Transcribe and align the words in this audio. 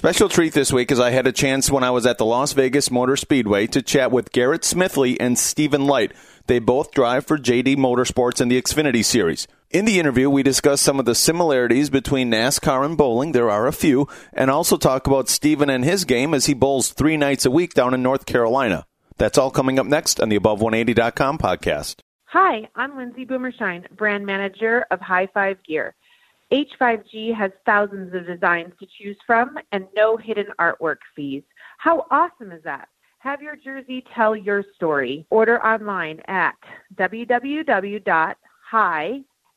Special 0.00 0.30
treat 0.30 0.54
this 0.54 0.72
week 0.72 0.90
is 0.90 0.98
I 0.98 1.10
had 1.10 1.26
a 1.26 1.30
chance 1.30 1.70
when 1.70 1.84
I 1.84 1.90
was 1.90 2.06
at 2.06 2.16
the 2.16 2.24
Las 2.24 2.54
Vegas 2.54 2.90
Motor 2.90 3.16
Speedway 3.16 3.66
to 3.66 3.82
chat 3.82 4.10
with 4.10 4.32
Garrett 4.32 4.62
Smithley 4.62 5.18
and 5.20 5.38
Stephen 5.38 5.84
Leicht. 5.86 6.14
They 6.46 6.58
both 6.58 6.92
drive 6.92 7.26
for 7.26 7.36
JD 7.36 7.76
Motorsports 7.76 8.40
in 8.40 8.48
the 8.48 8.58
Xfinity 8.58 9.04
Series. 9.04 9.46
In 9.68 9.84
the 9.84 10.00
interview, 10.00 10.30
we 10.30 10.42
discuss 10.42 10.80
some 10.80 10.98
of 10.98 11.04
the 11.04 11.14
similarities 11.14 11.90
between 11.90 12.30
NASCAR 12.30 12.82
and 12.82 12.96
bowling. 12.96 13.32
There 13.32 13.50
are 13.50 13.66
a 13.66 13.74
few, 13.74 14.08
and 14.32 14.50
also 14.50 14.78
talk 14.78 15.06
about 15.06 15.28
Stephen 15.28 15.68
and 15.68 15.84
his 15.84 16.06
game 16.06 16.32
as 16.32 16.46
he 16.46 16.54
bowls 16.54 16.88
three 16.88 17.18
nights 17.18 17.44
a 17.44 17.50
week 17.50 17.74
down 17.74 17.92
in 17.92 18.02
North 18.02 18.24
Carolina. 18.24 18.86
That's 19.18 19.36
all 19.36 19.50
coming 19.50 19.78
up 19.78 19.84
next 19.84 20.18
on 20.18 20.30
the 20.30 20.38
Above180.com 20.38 21.36
podcast. 21.36 21.96
Hi, 22.24 22.70
I'm 22.74 22.96
Lindsay 22.96 23.26
Boomershine, 23.26 23.86
brand 23.98 24.24
manager 24.24 24.86
of 24.90 25.00
High 25.02 25.28
Five 25.34 25.58
Gear. 25.62 25.94
H5G 26.52 27.34
has 27.34 27.52
thousands 27.64 28.14
of 28.14 28.26
designs 28.26 28.72
to 28.80 28.86
choose 28.98 29.16
from 29.26 29.56
and 29.72 29.86
no 29.94 30.16
hidden 30.16 30.46
artwork 30.58 30.96
fees. 31.14 31.44
How 31.78 32.06
awesome 32.10 32.50
is 32.52 32.62
that? 32.64 32.88
Have 33.20 33.40
your 33.42 33.54
jersey 33.54 34.04
tell 34.14 34.34
your 34.34 34.64
story. 34.74 35.26
Order 35.30 35.64
online 35.64 36.20
at 36.26 36.56
www.high, 36.96 38.00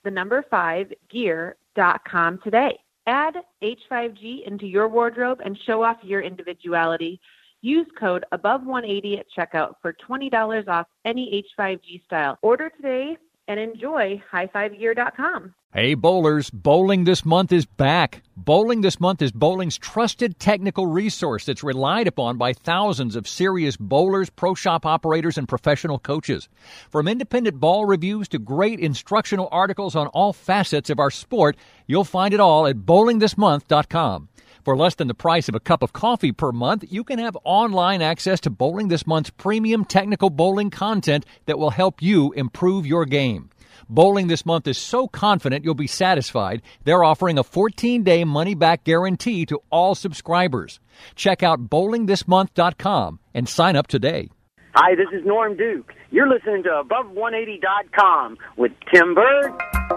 the 0.04 0.12
number 0.12 0.46
five, 0.52 0.94
gear.com 1.10 2.40
today. 2.44 2.78
Add 3.08 3.36
H5G 3.64 4.46
into 4.48 4.68
your 4.68 4.88
wardrobe 4.88 5.40
and 5.44 5.58
show 5.66 5.84
off 5.84 5.98
your 6.04 6.22
individuality. 6.22 7.20
Use 7.62 7.88
code 7.98 8.26
above 8.34 8.66
180 8.66 9.20
at 9.20 9.26
checkout 9.36 9.76
for 9.82 9.96
$20 10.08 10.68
off 10.68 10.88
any 11.06 11.44
H5G 11.58 12.04
style. 12.04 12.38
Order 12.42 12.70
today 12.70 13.18
and 13.48 13.60
enjoy 13.60 14.22
highfivegear.com. 14.32 15.54
Hey 15.74 15.96
bowlers, 15.96 16.52
bowling 16.52 17.04
this 17.04 17.26
month 17.26 17.52
is 17.52 17.66
back. 17.66 18.22
Bowling 18.38 18.82
this 18.82 19.00
month 19.00 19.24
is 19.24 19.32
bowling's 19.32 19.78
trusted 19.78 20.40
technical 20.40 20.86
resource 20.86 21.46
that's 21.46 21.64
relied 21.64 22.08
upon 22.08 22.38
by 22.38 22.54
thousands 22.54 23.16
of 23.16 23.28
serious 23.28 23.76
bowlers, 23.76 24.30
pro 24.30 24.54
shop 24.54 24.86
operators, 24.86 25.36
and 25.36 25.48
professional 25.48 25.98
coaches. 25.98 26.48
From 26.92 27.08
independent 27.08 27.60
ball 27.60 27.86
reviews 27.86 28.28
to 28.30 28.40
great 28.40 28.80
instructional 28.80 29.50
articles 29.52 29.96
on 29.96 30.08
all 30.08 30.32
facets 30.32 30.92
of 30.92 31.00
our 31.00 31.10
sport, 31.10 31.58
you'll 31.88 32.04
find 32.04 32.36
it 32.36 32.40
all 32.40 32.68
at 32.68 32.78
bowlingthismonth.com. 32.78 34.30
For 34.64 34.78
less 34.78 34.96
than 34.96 35.10
the 35.10 35.14
price 35.14 35.50
of 35.50 35.56
a 35.56 35.60
cup 35.60 35.84
of 35.84 35.92
coffee 35.92 36.32
per 36.32 36.54
month, 36.54 36.86
you 36.90 37.04
can 37.04 37.20
have 37.20 37.38
online 37.44 38.02
access 38.02 38.40
to 38.42 38.50
Bowling 38.50 38.88
This 38.88 39.06
Month's 39.06 39.30
premium 39.30 39.84
technical 39.84 40.30
bowling 40.30 40.70
content 40.70 41.26
that 41.48 41.60
will 41.60 41.72
help 41.72 42.02
you 42.02 42.32
improve 42.32 42.86
your 42.86 43.06
game. 43.06 43.50
Bowling 43.90 44.28
this 44.28 44.46
month 44.46 44.68
is 44.68 44.78
so 44.78 45.08
confident 45.10 45.66
you'll 45.66 45.74
be 45.74 45.88
satisfied, 45.88 46.62
they're 46.86 47.04
offering 47.04 47.38
a 47.38 47.44
14 47.44 48.04
day 48.04 48.24
money 48.24 48.56
back 48.56 48.86
guarantee 48.86 49.46
to 49.48 49.62
all 49.70 49.96
subscribers. 49.96 50.80
Check 51.16 51.44
out 51.44 51.70
bowlingthismonth.com 51.70 53.20
and 53.34 53.50
sign 53.50 53.76
up 53.76 53.88
today. 53.88 54.30
Hi, 54.76 54.96
this 54.96 55.08
is 55.12 55.26
Norm 55.26 55.58
Duke. 55.58 55.94
You're 56.10 56.30
listening 56.30 56.64
to 56.64 56.84
Above180.com 56.84 58.38
with 58.56 58.72
Tim 58.92 59.14
Berg. 59.14 59.93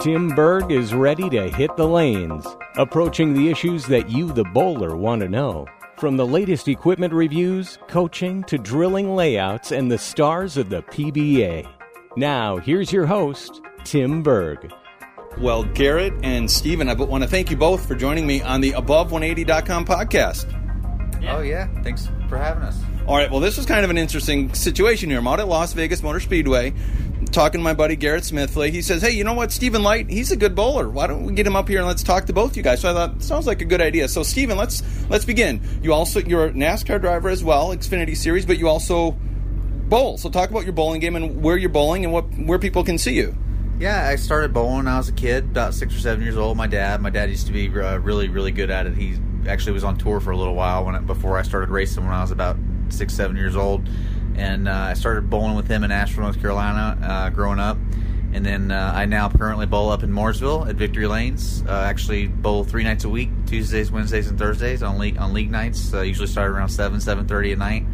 Tim 0.00 0.28
Berg 0.28 0.70
is 0.70 0.92
ready 0.92 1.28
to 1.30 1.48
hit 1.48 1.74
the 1.76 1.88
lanes, 1.88 2.46
approaching 2.76 3.32
the 3.32 3.48
issues 3.48 3.86
that 3.86 4.10
you, 4.10 4.30
the 4.30 4.44
bowler, 4.44 4.94
want 4.94 5.22
to 5.22 5.28
know. 5.28 5.66
From 5.96 6.16
the 6.18 6.26
latest 6.26 6.68
equipment 6.68 7.14
reviews, 7.14 7.78
coaching, 7.88 8.44
to 8.44 8.58
drilling 8.58 9.16
layouts, 9.16 9.72
and 9.72 9.90
the 9.90 9.98
stars 9.98 10.58
of 10.58 10.68
the 10.68 10.82
PBA. 10.82 11.66
Now, 12.16 12.58
here's 12.58 12.92
your 12.92 13.06
host, 13.06 13.62
Tim 13.84 14.22
Berg. 14.22 14.70
Well, 15.38 15.64
Garrett 15.64 16.12
and 16.22 16.50
Stephen, 16.50 16.88
I 16.88 16.94
want 16.94 17.24
to 17.24 17.28
thank 17.28 17.50
you 17.50 17.56
both 17.56 17.86
for 17.88 17.94
joining 17.94 18.26
me 18.26 18.42
on 18.42 18.60
the 18.60 18.72
Above180.com 18.72 19.86
podcast. 19.86 20.52
Oh, 21.28 21.40
yeah. 21.40 21.68
Thanks 21.82 22.08
for 22.28 22.36
having 22.36 22.62
us. 22.62 22.78
All 23.06 23.16
right, 23.16 23.30
well, 23.30 23.40
this 23.40 23.56
was 23.56 23.66
kind 23.66 23.84
of 23.84 23.90
an 23.90 23.98
interesting 23.98 24.52
situation 24.52 25.10
here. 25.10 25.18
I'm 25.20 25.28
out 25.28 25.40
at 25.40 25.48
Las 25.48 25.72
Vegas 25.72 26.02
Motor 26.02 26.20
Speedway 26.20 26.74
talking 27.32 27.60
to 27.60 27.64
my 27.64 27.74
buddy 27.74 27.96
Garrett 27.96 28.24
Smithley. 28.24 28.70
He 28.70 28.82
says, 28.82 29.02
Hey, 29.02 29.10
you 29.10 29.24
know 29.24 29.34
what? 29.34 29.52
Stephen 29.52 29.82
Leicht, 29.82 30.10
he's 30.10 30.32
a 30.32 30.36
good 30.36 30.54
bowler. 30.54 30.88
Why 30.88 31.06
don't 31.06 31.24
we 31.24 31.34
get 31.34 31.46
him 31.46 31.56
up 31.56 31.68
here 31.68 31.78
and 31.78 31.86
let's 31.86 32.02
talk 32.02 32.26
to 32.26 32.32
both 32.32 32.56
you 32.56 32.62
guys? 32.62 32.80
So 32.80 32.90
I 32.90 32.94
thought, 32.94 33.22
sounds 33.22 33.46
like 33.46 33.60
a 33.60 33.64
good 33.64 33.80
idea. 33.80 34.08
So, 34.08 34.22
Stephen, 34.22 34.56
let's 34.56 34.82
let's 35.08 35.24
begin. 35.24 35.60
You 35.82 35.92
also, 35.92 36.20
you're 36.20 36.46
a 36.46 36.52
NASCAR 36.52 37.00
driver 37.00 37.28
as 37.28 37.44
well, 37.44 37.68
Xfinity 37.68 38.16
Series, 38.16 38.46
but 38.46 38.58
you 38.58 38.68
also 38.68 39.12
bowl. 39.88 40.18
So 40.18 40.28
talk 40.28 40.50
about 40.50 40.64
your 40.64 40.72
bowling 40.72 41.00
game 41.00 41.16
and 41.16 41.42
where 41.42 41.56
you're 41.56 41.70
bowling 41.70 42.04
and 42.04 42.12
what 42.12 42.24
where 42.34 42.58
people 42.58 42.84
can 42.84 42.98
see 42.98 43.14
you. 43.14 43.36
Yeah, 43.78 44.08
I 44.08 44.16
started 44.16 44.54
bowling 44.54 44.76
when 44.76 44.88
I 44.88 44.96
was 44.96 45.08
a 45.10 45.12
kid, 45.12 45.44
about 45.44 45.74
six 45.74 45.94
or 45.94 45.98
seven 45.98 46.22
years 46.22 46.36
old. 46.36 46.56
My 46.56 46.66
dad, 46.66 47.02
my 47.02 47.10
dad 47.10 47.28
used 47.28 47.46
to 47.46 47.52
be 47.52 47.68
uh, 47.68 47.98
really, 47.98 48.28
really 48.28 48.50
good 48.50 48.70
at 48.70 48.86
it. 48.86 48.94
He 48.94 49.16
actually 49.46 49.72
was 49.72 49.84
on 49.84 49.98
tour 49.98 50.18
for 50.18 50.30
a 50.30 50.36
little 50.36 50.54
while 50.54 50.84
when 50.84 51.04
before 51.04 51.36
I 51.36 51.42
started 51.42 51.68
racing 51.68 52.04
when 52.04 52.14
I 52.14 52.22
was 52.22 52.30
about 52.30 52.56
six, 52.88 53.12
seven 53.12 53.36
years 53.36 53.54
old, 53.54 53.86
and 54.36 54.68
uh, 54.68 54.72
I 54.72 54.94
started 54.94 55.30
bowling 55.30 55.56
with 55.56 55.68
him 55.68 55.84
in 55.84 55.90
Asheville, 55.90 56.24
North 56.24 56.40
Carolina, 56.40 56.98
uh, 57.02 57.30
growing 57.30 57.58
up. 57.58 57.78
And 58.32 58.44
then 58.44 58.70
uh, 58.70 58.92
I 58.94 59.06
now 59.06 59.30
currently 59.30 59.64
bowl 59.64 59.88
up 59.88 60.02
in 60.02 60.10
Mooresville 60.10 60.68
at 60.68 60.76
Victory 60.76 61.06
Lanes. 61.06 61.62
Uh, 61.66 61.70
actually 61.72 62.26
bowl 62.26 62.64
three 62.64 62.84
nights 62.84 63.04
a 63.04 63.08
week: 63.08 63.30
Tuesdays, 63.46 63.90
Wednesdays, 63.90 64.28
and 64.28 64.38
Thursdays 64.38 64.82
on 64.82 64.98
league 64.98 65.16
on 65.16 65.32
league 65.32 65.50
nights. 65.50 65.94
Uh, 65.94 66.02
usually 66.02 66.26
start 66.26 66.50
around 66.50 66.68
seven, 66.68 67.00
seven 67.00 67.26
thirty 67.26 67.52
at 67.52 67.58
night 67.58 67.84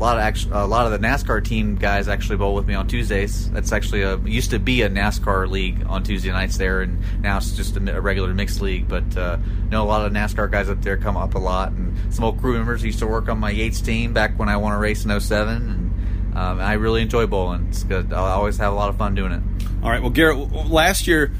lot 0.00 0.16
of 0.16 0.22
actually, 0.22 0.52
a 0.54 0.66
lot 0.66 0.86
of 0.86 0.92
the 0.92 1.06
NASCAR 1.06 1.44
team 1.44 1.76
guys 1.76 2.08
actually 2.08 2.36
bowl 2.36 2.54
with 2.54 2.66
me 2.66 2.74
on 2.74 2.88
Tuesdays. 2.88 3.50
That's 3.50 3.70
actually 3.70 4.02
a 4.02 4.16
used 4.18 4.50
to 4.50 4.58
be 4.58 4.82
a 4.82 4.88
NASCAR 4.88 5.48
league 5.48 5.84
on 5.86 6.02
Tuesday 6.02 6.30
nights 6.30 6.56
there, 6.56 6.80
and 6.80 7.00
now 7.22 7.36
it's 7.36 7.52
just 7.52 7.76
a, 7.76 7.96
a 7.96 8.00
regular 8.00 8.32
mixed 8.32 8.62
league. 8.62 8.88
But 8.88 9.16
uh, 9.16 9.36
know 9.70 9.82
a 9.82 9.84
lot 9.84 10.06
of 10.06 10.12
NASCAR 10.12 10.50
guys 10.50 10.70
up 10.70 10.80
there 10.82 10.96
come 10.96 11.16
up 11.16 11.34
a 11.34 11.38
lot, 11.38 11.72
and 11.72 12.12
some 12.12 12.24
old 12.24 12.40
crew 12.40 12.54
members 12.54 12.82
used 12.82 12.98
to 13.00 13.06
work 13.06 13.28
on 13.28 13.38
my 13.38 13.50
Yates 13.50 13.80
team 13.80 14.14
back 14.14 14.38
when 14.38 14.48
I 14.48 14.56
won 14.56 14.72
a 14.72 14.78
race 14.78 15.04
in 15.04 15.20
07, 15.20 15.54
and 15.54 16.36
um, 16.36 16.60
I 16.60 16.74
really 16.74 17.02
enjoy 17.02 17.26
bowling. 17.26 17.66
It's 17.68 17.84
good. 17.84 18.12
I 18.12 18.30
always 18.30 18.56
have 18.56 18.72
a 18.72 18.76
lot 18.76 18.88
of 18.88 18.96
fun 18.96 19.14
doing 19.14 19.32
it. 19.32 19.42
All 19.82 19.90
right. 19.90 20.00
Well, 20.00 20.10
Garrett, 20.10 20.50
last 20.70 21.06
year 21.06 21.30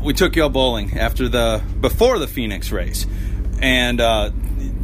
we 0.00 0.12
took 0.12 0.36
y'all 0.36 0.48
bowling 0.48 0.96
after 0.96 1.28
the 1.28 1.60
before 1.80 2.20
the 2.20 2.28
Phoenix 2.28 2.70
race, 2.70 3.04
and 3.60 4.00
uh, 4.00 4.30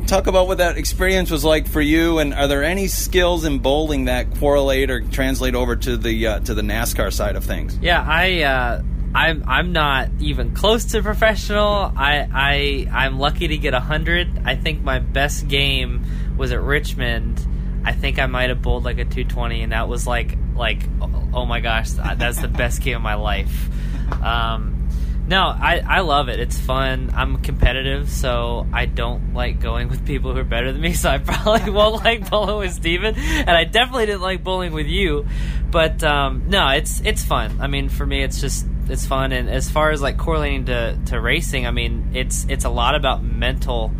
talk 0.06 0.26
about 0.26 0.46
what 0.46 0.58
that 0.58 0.76
experience 0.76 1.30
was 1.30 1.44
like 1.44 1.68
for 1.68 1.80
you, 1.80 2.18
and 2.18 2.34
are 2.34 2.48
there 2.48 2.62
any 2.62 2.88
skills 2.88 3.44
in 3.44 3.58
bowling 3.58 4.06
that 4.06 4.34
correlate 4.38 4.90
or 4.90 5.00
translate 5.00 5.54
over 5.54 5.76
to 5.76 5.96
the 5.96 6.26
uh, 6.26 6.40
to 6.40 6.54
the 6.54 6.62
NASCAR 6.62 7.12
side 7.12 7.36
of 7.36 7.44
things? 7.44 7.78
Yeah, 7.78 8.04
I. 8.06 8.42
Uh, 8.42 8.82
I'm 9.14 9.44
I'm 9.46 9.72
not 9.72 10.08
even 10.20 10.54
close 10.54 10.86
to 10.92 11.02
professional. 11.02 11.92
I 11.94 12.26
I 12.32 12.88
I'm 12.90 13.18
lucky 13.18 13.48
to 13.48 13.58
get 13.58 13.74
hundred. 13.74 14.42
I 14.46 14.56
think 14.56 14.82
my 14.82 15.00
best 15.00 15.48
game 15.48 16.06
was 16.38 16.50
at 16.50 16.62
Richmond. 16.62 17.46
I 17.84 17.92
think 17.92 18.18
I 18.18 18.26
might 18.26 18.48
have 18.48 18.62
bowled 18.62 18.84
like 18.84 18.98
a 18.98 19.04
220, 19.04 19.62
and 19.62 19.72
that 19.72 19.86
was 19.86 20.06
like 20.06 20.38
like 20.54 20.82
oh 21.34 21.44
my 21.44 21.60
gosh, 21.60 21.90
that's 21.90 22.40
the 22.40 22.48
best 22.48 22.80
game 22.80 22.96
of 22.96 23.02
my 23.02 23.14
life. 23.14 23.68
Um, 24.12 24.81
no, 25.26 25.40
I, 25.40 25.82
I 25.86 26.00
love 26.00 26.28
it. 26.28 26.40
It's 26.40 26.58
fun. 26.58 27.12
I'm 27.14 27.38
competitive, 27.38 28.10
so 28.10 28.66
I 28.72 28.86
don't 28.86 29.34
like 29.34 29.60
going 29.60 29.88
with 29.88 30.04
people 30.04 30.32
who 30.32 30.40
are 30.40 30.44
better 30.44 30.72
than 30.72 30.80
me. 30.80 30.94
So 30.94 31.08
I 31.10 31.18
probably 31.18 31.70
won't 31.70 32.04
like 32.04 32.28
bowling 32.28 32.58
with 32.58 32.72
Stephen. 32.72 33.14
And 33.16 33.50
I 33.50 33.64
definitely 33.64 34.06
didn't 34.06 34.22
like 34.22 34.42
bowling 34.42 34.72
with 34.72 34.86
you. 34.86 35.26
But 35.70 36.02
um, 36.02 36.48
no, 36.48 36.68
it's 36.70 37.00
it's 37.02 37.24
fun. 37.24 37.60
I 37.60 37.68
mean, 37.68 37.88
for 37.88 38.04
me, 38.04 38.22
it's 38.22 38.40
just 38.40 38.66
it's 38.88 39.06
fun. 39.06 39.32
And 39.32 39.48
as 39.48 39.70
far 39.70 39.90
as 39.90 40.02
like 40.02 40.18
correlating 40.18 40.66
to, 40.66 40.98
to 41.06 41.20
racing, 41.20 41.66
I 41.66 41.70
mean, 41.70 42.10
it's 42.14 42.44
it's 42.48 42.64
a 42.64 42.70
lot 42.70 42.96
about 42.96 43.22
mental. 43.22 43.92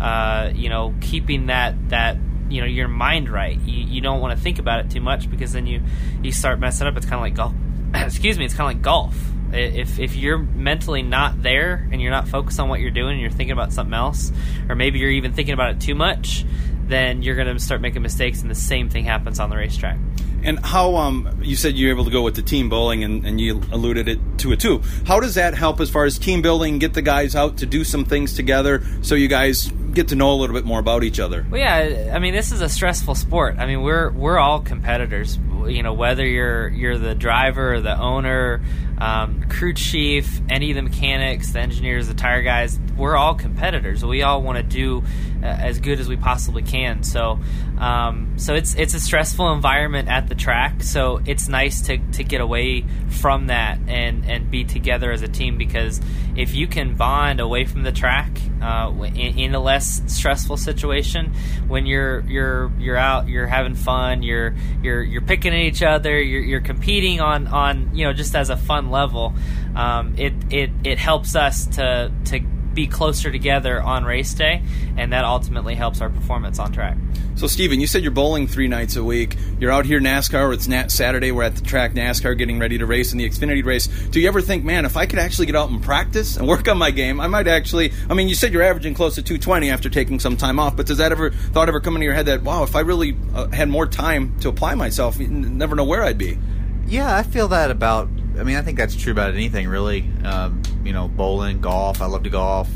Uh, 0.00 0.52
you 0.54 0.68
know, 0.68 0.94
keeping 1.00 1.46
that 1.46 1.88
that 1.88 2.18
you 2.48 2.60
know 2.60 2.68
your 2.68 2.86
mind 2.86 3.28
right. 3.28 3.58
You, 3.58 3.84
you 3.84 4.00
don't 4.00 4.20
want 4.20 4.38
to 4.38 4.42
think 4.42 4.60
about 4.60 4.84
it 4.84 4.92
too 4.92 5.00
much 5.00 5.28
because 5.28 5.52
then 5.52 5.66
you 5.66 5.82
you 6.22 6.30
start 6.30 6.60
messing 6.60 6.86
up. 6.86 6.96
It's 6.96 7.04
kind 7.04 7.16
of 7.16 7.22
like 7.22 7.34
golf. 7.34 7.52
Excuse 8.06 8.38
me. 8.38 8.44
It's 8.44 8.54
kind 8.54 8.70
of 8.70 8.76
like 8.76 8.82
golf 8.82 9.16
if 9.52 9.98
if 9.98 10.14
you're 10.16 10.38
mentally 10.38 11.02
not 11.02 11.42
there 11.42 11.88
and 11.90 12.00
you're 12.00 12.10
not 12.10 12.28
focused 12.28 12.60
on 12.60 12.68
what 12.68 12.80
you're 12.80 12.90
doing 12.90 13.12
and 13.12 13.20
you're 13.20 13.30
thinking 13.30 13.52
about 13.52 13.72
something 13.72 13.94
else 13.94 14.32
or 14.68 14.74
maybe 14.74 14.98
you're 14.98 15.10
even 15.10 15.32
thinking 15.32 15.54
about 15.54 15.70
it 15.70 15.80
too 15.80 15.94
much 15.94 16.44
then 16.88 17.22
you're 17.22 17.36
going 17.36 17.54
to 17.54 17.62
start 17.62 17.80
making 17.80 18.02
mistakes 18.02 18.42
and 18.42 18.50
the 18.50 18.54
same 18.54 18.88
thing 18.88 19.04
happens 19.04 19.38
on 19.38 19.50
the 19.50 19.56
racetrack. 19.56 19.98
And 20.42 20.58
how 20.64 20.96
um, 20.96 21.40
you 21.42 21.56
said 21.56 21.74
you're 21.74 21.90
able 21.90 22.04
to 22.04 22.10
go 22.10 22.22
with 22.22 22.36
the 22.36 22.42
team 22.42 22.68
bowling 22.68 23.04
and, 23.04 23.26
and 23.26 23.40
you 23.40 23.60
alluded 23.72 24.08
it 24.08 24.18
to 24.38 24.52
it 24.52 24.60
too. 24.60 24.82
How 25.04 25.20
does 25.20 25.34
that 25.34 25.54
help 25.54 25.80
as 25.80 25.90
far 25.90 26.04
as 26.04 26.18
team 26.18 26.42
building 26.42 26.78
get 26.78 26.94
the 26.94 27.02
guys 27.02 27.34
out 27.34 27.58
to 27.58 27.66
do 27.66 27.84
some 27.84 28.04
things 28.04 28.34
together 28.34 28.82
so 29.02 29.14
you 29.14 29.28
guys 29.28 29.66
get 29.92 30.08
to 30.08 30.14
know 30.14 30.32
a 30.32 30.36
little 30.36 30.54
bit 30.54 30.64
more 30.64 30.78
about 30.78 31.02
each 31.02 31.18
other? 31.18 31.44
Well 31.50 31.60
yeah 31.60 32.12
i 32.14 32.18
mean 32.18 32.34
this 32.34 32.52
is 32.52 32.60
a 32.60 32.68
stressful 32.68 33.16
sport. 33.16 33.56
I 33.58 33.66
mean 33.66 33.82
we're 33.82 34.10
we're 34.10 34.38
all 34.38 34.60
competitors 34.60 35.38
you 35.66 35.82
know 35.82 35.94
whether 35.94 36.26
you're 36.26 36.68
you're 36.68 36.98
the 36.98 37.14
driver 37.14 37.74
or 37.74 37.80
the 37.80 37.98
owner 37.98 38.60
um, 38.98 39.44
crew 39.48 39.74
chief, 39.74 40.40
any 40.48 40.70
of 40.70 40.76
the 40.76 40.82
mechanics, 40.82 41.52
the 41.52 41.60
engineers, 41.60 42.08
the 42.08 42.14
tire 42.14 42.42
guys, 42.42 42.78
we're 42.96 43.16
all 43.16 43.34
competitors. 43.34 44.04
We 44.04 44.22
all 44.22 44.42
want 44.42 44.58
to 44.58 44.64
do 44.64 45.04
uh, 45.42 45.46
as 45.46 45.78
good 45.78 46.00
as 46.00 46.08
we 46.08 46.16
possibly 46.16 46.62
can. 46.62 47.04
So, 47.04 47.38
um, 47.78 48.34
so 48.38 48.54
it's 48.54 48.74
it's 48.74 48.94
a 48.94 49.00
stressful 49.00 49.52
environment 49.52 50.08
at 50.08 50.28
the 50.28 50.34
track. 50.34 50.82
So 50.82 51.20
it's 51.24 51.48
nice 51.48 51.82
to, 51.82 51.98
to 51.98 52.24
get 52.24 52.40
away 52.40 52.84
from 53.08 53.46
that 53.46 53.78
and, 53.86 54.28
and 54.28 54.50
be 54.50 54.64
together 54.64 55.12
as 55.12 55.22
a 55.22 55.28
team 55.28 55.58
because 55.58 56.00
if 56.38 56.54
you 56.54 56.68
can 56.68 56.94
bond 56.94 57.40
away 57.40 57.64
from 57.64 57.82
the 57.82 57.90
track 57.90 58.30
uh, 58.62 58.92
in, 59.02 59.38
in, 59.38 59.54
a 59.56 59.60
less 59.60 60.00
stressful 60.06 60.56
situation, 60.56 61.34
when 61.66 61.84
you're 61.84 62.20
you're 62.20 62.70
you're 62.78 62.96
out, 62.96 63.26
you're 63.28 63.48
having 63.48 63.74
fun, 63.74 64.22
you're 64.22 64.54
you're 64.80 65.02
you're 65.02 65.20
picking 65.20 65.52
at 65.52 65.58
each 65.58 65.82
other, 65.82 66.22
you're, 66.22 66.40
you're 66.40 66.60
competing 66.60 67.20
on 67.20 67.48
on 67.48 67.90
you 67.92 68.04
know 68.04 68.12
just 68.12 68.36
as 68.36 68.50
a 68.50 68.56
fun 68.56 68.90
level. 68.90 69.34
Um, 69.74 70.14
it 70.16 70.32
it 70.50 70.70
it 70.84 70.98
helps 70.98 71.34
us 71.34 71.66
to 71.76 72.12
to 72.26 72.40
be 72.78 72.86
closer 72.86 73.32
together 73.32 73.82
on 73.82 74.04
race 74.04 74.32
day, 74.34 74.62
and 74.96 75.12
that 75.12 75.24
ultimately 75.24 75.74
helps 75.74 76.00
our 76.00 76.08
performance 76.08 76.60
on 76.60 76.70
track. 76.70 76.96
So, 77.34 77.48
Stephen, 77.48 77.80
you 77.80 77.88
said 77.88 78.02
you're 78.02 78.12
bowling 78.12 78.46
three 78.46 78.68
nights 78.68 78.94
a 78.94 79.02
week. 79.02 79.36
You're 79.58 79.72
out 79.72 79.84
here 79.84 80.00
NASCAR. 80.00 80.54
It's 80.54 80.68
Nat- 80.68 80.92
Saturday. 80.92 81.32
We're 81.32 81.42
at 81.42 81.56
the 81.56 81.62
track 81.62 81.94
NASCAR 81.94 82.38
getting 82.38 82.60
ready 82.60 82.78
to 82.78 82.86
race 82.86 83.10
in 83.10 83.18
the 83.18 83.28
Xfinity 83.28 83.64
race. 83.64 83.88
Do 83.88 84.20
you 84.20 84.28
ever 84.28 84.40
think, 84.40 84.64
man, 84.64 84.84
if 84.84 84.96
I 84.96 85.06
could 85.06 85.18
actually 85.18 85.46
get 85.46 85.56
out 85.56 85.70
and 85.70 85.82
practice 85.82 86.36
and 86.36 86.46
work 86.54 86.68
on 86.68 86.78
my 86.78 86.92
game, 86.92 87.20
I 87.20 87.26
might 87.26 87.48
actually. 87.48 87.92
I 88.08 88.14
mean, 88.14 88.28
you 88.28 88.36
said 88.36 88.52
you're 88.52 88.62
averaging 88.62 88.94
close 88.94 89.16
to 89.16 89.22
220 89.22 89.70
after 89.70 89.90
taking 89.90 90.20
some 90.20 90.36
time 90.36 90.60
off, 90.60 90.76
but 90.76 90.86
does 90.86 90.98
that 90.98 91.10
ever 91.10 91.30
thought 91.30 91.68
ever 91.68 91.80
come 91.80 91.96
into 91.96 92.04
your 92.04 92.14
head 92.14 92.26
that, 92.26 92.42
wow, 92.42 92.62
if 92.62 92.76
I 92.76 92.80
really 92.80 93.16
uh, 93.34 93.48
had 93.48 93.68
more 93.68 93.86
time 93.88 94.38
to 94.40 94.48
apply 94.48 94.76
myself, 94.76 95.18
you 95.18 95.26
never 95.26 95.74
know 95.74 95.84
where 95.84 96.04
I'd 96.04 96.18
be? 96.18 96.38
Yeah, 96.86 97.16
I 97.16 97.24
feel 97.24 97.48
that 97.48 97.72
about. 97.72 98.08
I 98.38 98.44
mean, 98.44 98.56
I 98.56 98.62
think 98.62 98.78
that's 98.78 98.94
true 98.94 99.12
about 99.12 99.34
anything, 99.34 99.68
really. 99.68 100.08
Um, 100.24 100.62
you 100.84 100.92
know, 100.92 101.08
bowling, 101.08 101.60
golf. 101.60 102.00
I 102.00 102.06
love 102.06 102.22
to 102.22 102.30
golf. 102.30 102.68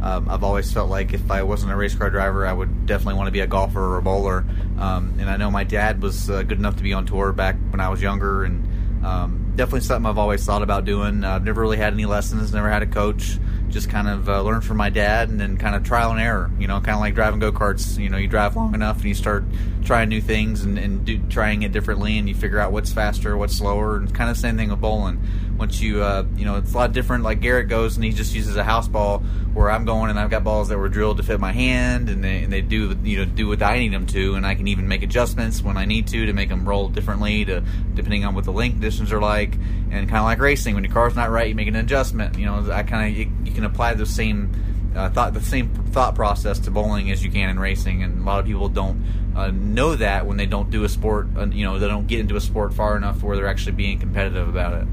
Um, 0.00 0.28
I've 0.28 0.44
always 0.44 0.72
felt 0.72 0.88
like 0.88 1.12
if 1.12 1.28
I 1.30 1.42
wasn't 1.42 1.72
a 1.72 1.76
race 1.76 1.94
car 1.94 2.08
driver, 2.08 2.46
I 2.46 2.52
would 2.52 2.86
definitely 2.86 3.14
want 3.14 3.26
to 3.26 3.32
be 3.32 3.40
a 3.40 3.46
golfer 3.46 3.80
or 3.80 3.98
a 3.98 4.02
bowler. 4.02 4.44
Um, 4.78 5.16
and 5.18 5.28
I 5.28 5.36
know 5.36 5.50
my 5.50 5.64
dad 5.64 6.00
was 6.00 6.30
uh, 6.30 6.42
good 6.42 6.58
enough 6.58 6.76
to 6.76 6.84
be 6.84 6.92
on 6.92 7.04
tour 7.04 7.32
back 7.32 7.56
when 7.70 7.80
I 7.80 7.88
was 7.88 8.00
younger, 8.00 8.44
and 8.44 9.04
um, 9.04 9.52
definitely 9.56 9.80
something 9.80 10.06
I've 10.06 10.18
always 10.18 10.44
thought 10.44 10.62
about 10.62 10.84
doing. 10.84 11.24
I've 11.24 11.44
never 11.44 11.60
really 11.60 11.78
had 11.78 11.92
any 11.92 12.06
lessons, 12.06 12.52
never 12.52 12.70
had 12.70 12.82
a 12.82 12.86
coach. 12.86 13.38
Just 13.68 13.90
kind 13.90 14.08
of 14.08 14.28
uh, 14.28 14.42
learned 14.42 14.64
from 14.64 14.76
my 14.76 14.90
dad, 14.90 15.28
and 15.28 15.40
then 15.40 15.56
kind 15.56 15.74
of 15.74 15.84
trial 15.84 16.10
and 16.10 16.20
error. 16.20 16.50
You 16.58 16.66
know, 16.66 16.80
kind 16.80 16.94
of 16.94 17.00
like 17.00 17.14
driving 17.14 17.40
go 17.40 17.52
karts. 17.52 17.98
You 17.98 18.08
know, 18.08 18.16
you 18.18 18.28
drive 18.28 18.56
long 18.56 18.74
enough, 18.74 18.96
and 18.96 19.06
you 19.06 19.14
start 19.14 19.44
trying 19.84 20.08
new 20.08 20.20
things 20.20 20.62
and, 20.62 20.78
and 20.78 21.04
do, 21.04 21.18
trying 21.28 21.62
it 21.62 21.72
differently, 21.72 22.18
and 22.18 22.28
you 22.28 22.34
figure 22.34 22.58
out 22.58 22.72
what's 22.72 22.92
faster, 22.92 23.36
what's 23.36 23.56
slower. 23.56 23.96
And 23.96 24.12
kind 24.14 24.30
of 24.30 24.36
same 24.36 24.56
thing 24.56 24.70
with 24.70 24.80
bowling 24.80 25.20
once 25.58 25.80
you 25.80 26.02
uh, 26.02 26.24
you 26.36 26.44
know 26.44 26.56
it's 26.56 26.72
a 26.72 26.76
lot 26.76 26.92
different. 26.92 27.24
Like 27.24 27.40
Garrett 27.40 27.68
goes 27.68 27.96
and 27.96 28.04
he 28.04 28.12
just 28.12 28.34
uses 28.34 28.56
a 28.56 28.64
house 28.64 28.88
ball, 28.88 29.18
where 29.52 29.70
I'm 29.70 29.84
going 29.84 30.08
and 30.08 30.18
I've 30.18 30.30
got 30.30 30.44
balls 30.44 30.68
that 30.68 30.78
were 30.78 30.88
drilled 30.88 31.16
to 31.16 31.22
fit 31.22 31.40
my 31.40 31.52
hand, 31.52 32.08
and 32.08 32.22
they, 32.22 32.44
and 32.44 32.52
they 32.52 32.60
do 32.60 32.96
you 33.02 33.18
know 33.18 33.24
do 33.24 33.48
what 33.48 33.60
I 33.60 33.78
need 33.78 33.92
them 33.92 34.06
to, 34.06 34.34
and 34.36 34.46
I 34.46 34.54
can 34.54 34.68
even 34.68 34.86
make 34.86 35.02
adjustments 35.02 35.62
when 35.62 35.76
I 35.76 35.84
need 35.84 36.06
to 36.08 36.26
to 36.26 36.32
make 36.32 36.48
them 36.48 36.66
roll 36.66 36.88
differently 36.88 37.44
to 37.44 37.62
depending 37.94 38.24
on 38.24 38.34
what 38.34 38.44
the 38.44 38.52
link 38.52 38.74
conditions 38.74 39.12
are 39.12 39.20
like, 39.20 39.54
and 39.90 40.08
kind 40.08 40.18
of 40.18 40.24
like 40.24 40.38
racing 40.38 40.74
when 40.76 40.84
your 40.84 40.92
car's 40.92 41.16
not 41.16 41.30
right, 41.30 41.48
you 41.48 41.54
make 41.54 41.68
an 41.68 41.76
adjustment. 41.76 42.38
You 42.38 42.46
know, 42.46 42.70
I 42.70 42.84
kind 42.84 43.10
of 43.10 43.18
you, 43.18 43.30
you, 43.44 43.52
can 43.52 43.64
apply 43.64 43.94
the 43.94 44.06
same 44.06 44.92
uh, 44.94 45.10
thought 45.10 45.34
the 45.34 45.40
same 45.40 45.68
thought 45.90 46.14
process 46.14 46.60
to 46.60 46.70
bowling 46.70 47.10
as 47.10 47.24
you 47.24 47.30
can 47.30 47.50
in 47.50 47.58
racing, 47.58 48.04
and 48.04 48.22
a 48.22 48.24
lot 48.24 48.38
of 48.38 48.46
people 48.46 48.68
don't. 48.68 49.28
Uh, 49.36 49.52
know 49.52 49.94
that 49.94 50.26
when 50.26 50.36
they 50.36 50.46
don't 50.46 50.68
do 50.68 50.82
a 50.82 50.88
sport, 50.88 51.28
uh, 51.36 51.46
you 51.46 51.64
know, 51.64 51.78
they 51.78 51.86
don't 51.86 52.08
get 52.08 52.18
into 52.18 52.34
a 52.34 52.40
sport 52.40 52.74
far 52.74 52.96
enough 52.96 53.22
where 53.22 53.36
they're 53.36 53.46
actually 53.46 53.70
being 53.70 53.96
competitive 53.96 54.48
about 54.48 54.74
it. 54.74 54.88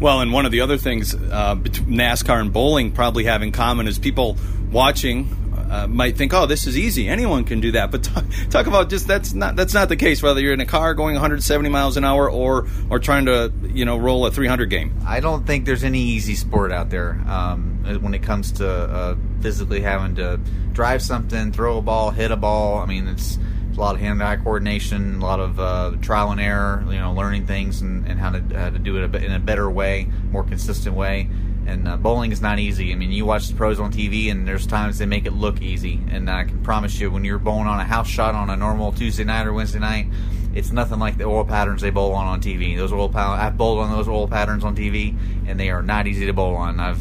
Well, 0.00 0.20
and 0.20 0.32
one 0.32 0.46
of 0.46 0.52
the 0.52 0.60
other 0.60 0.76
things 0.76 1.14
uh, 1.14 1.56
NASCAR 1.56 2.40
and 2.40 2.52
bowling 2.52 2.92
probably 2.92 3.24
have 3.24 3.42
in 3.42 3.52
common 3.52 3.86
is 3.86 3.98
people 3.98 4.36
watching 4.70 5.28
uh, 5.70 5.86
might 5.88 6.16
think, 6.16 6.32
"Oh, 6.32 6.46
this 6.46 6.66
is 6.66 6.78
easy. 6.78 7.08
Anyone 7.08 7.44
can 7.44 7.60
do 7.60 7.72
that." 7.72 7.90
But 7.90 8.04
talk, 8.04 8.24
talk, 8.50 8.66
about 8.66 8.90
just 8.90 9.06
that's 9.06 9.32
not 9.32 9.56
that's 9.56 9.74
not 9.74 9.88
the 9.88 9.96
case. 9.96 10.22
Whether 10.22 10.40
you're 10.40 10.52
in 10.52 10.60
a 10.60 10.66
car 10.66 10.94
going 10.94 11.14
170 11.14 11.68
miles 11.68 11.96
an 11.96 12.04
hour 12.04 12.30
or 12.30 12.68
or 12.90 12.98
trying 12.98 13.26
to 13.26 13.52
you 13.62 13.84
know 13.84 13.96
roll 13.96 14.26
a 14.26 14.30
300 14.30 14.66
game. 14.66 14.94
I 15.06 15.20
don't 15.20 15.46
think 15.46 15.64
there's 15.64 15.84
any 15.84 16.00
easy 16.00 16.34
sport 16.34 16.70
out 16.70 16.90
there 16.90 17.20
um, 17.26 17.84
when 18.00 18.14
it 18.14 18.22
comes 18.22 18.52
to 18.52 18.68
uh, 18.68 19.16
physically 19.40 19.80
having 19.80 20.16
to 20.16 20.38
drive 20.72 21.02
something, 21.02 21.52
throw 21.52 21.78
a 21.78 21.82
ball, 21.82 22.10
hit 22.10 22.30
a 22.30 22.36
ball. 22.36 22.78
I 22.78 22.86
mean, 22.86 23.08
it's 23.08 23.38
a 23.76 23.80
lot 23.80 23.94
of 23.94 24.00
hand-eye 24.00 24.36
coordination, 24.36 25.16
a 25.16 25.24
lot 25.24 25.40
of 25.40 25.58
uh, 25.58 25.92
trial 26.00 26.30
and 26.30 26.40
error. 26.40 26.84
You 26.86 26.98
know, 26.98 27.12
learning 27.12 27.46
things 27.46 27.82
and, 27.82 28.06
and 28.06 28.18
how 28.18 28.30
to 28.30 28.40
how 28.58 28.70
to 28.70 28.78
do 28.78 29.02
it 29.02 29.14
in 29.14 29.32
a 29.32 29.38
better 29.38 29.70
way, 29.70 30.08
more 30.30 30.44
consistent 30.44 30.94
way. 30.94 31.28
And 31.66 31.88
uh, 31.88 31.96
bowling 31.96 32.30
is 32.30 32.42
not 32.42 32.58
easy. 32.58 32.92
I 32.92 32.94
mean, 32.94 33.10
you 33.10 33.24
watch 33.24 33.48
the 33.48 33.54
pros 33.54 33.80
on 33.80 33.90
TV, 33.90 34.30
and 34.30 34.46
there's 34.46 34.66
times 34.66 34.98
they 34.98 35.06
make 35.06 35.24
it 35.24 35.32
look 35.32 35.62
easy. 35.62 35.98
And 36.10 36.28
I 36.28 36.44
can 36.44 36.62
promise 36.62 37.00
you, 37.00 37.10
when 37.10 37.24
you're 37.24 37.38
bowling 37.38 37.66
on 37.66 37.80
a 37.80 37.84
house 37.84 38.08
shot 38.08 38.34
on 38.34 38.50
a 38.50 38.56
normal 38.56 38.92
Tuesday 38.92 39.24
night 39.24 39.46
or 39.46 39.52
Wednesday 39.54 39.78
night, 39.78 40.08
it's 40.54 40.70
nothing 40.72 40.98
like 40.98 41.16
the 41.16 41.24
oil 41.24 41.44
patterns 41.44 41.80
they 41.80 41.90
bowl 41.90 42.12
on 42.12 42.26
on 42.26 42.40
TV. 42.40 42.76
Those 42.76 42.92
oil 42.92 43.08
pa- 43.08 43.38
I've 43.40 43.56
bowled 43.56 43.78
on 43.78 43.90
those 43.90 44.08
oil 44.08 44.28
patterns 44.28 44.62
on 44.62 44.76
TV, 44.76 45.16
and 45.46 45.58
they 45.58 45.70
are 45.70 45.82
not 45.82 46.06
easy 46.06 46.26
to 46.26 46.32
bowl 46.32 46.54
on. 46.54 46.78
I've 46.78 47.00